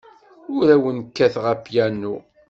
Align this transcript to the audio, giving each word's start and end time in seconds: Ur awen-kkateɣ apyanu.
Ur 0.55 0.65
awen-kkateɣ 0.75 1.45
apyanu. 1.53 2.15